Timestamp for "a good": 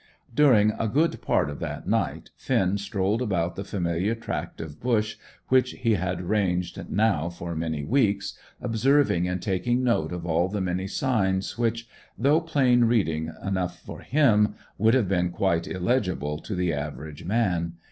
0.79-1.21